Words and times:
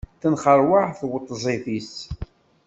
Tenxeṛwaɛ 0.21 0.87
tweṭzit-is. 0.99 1.95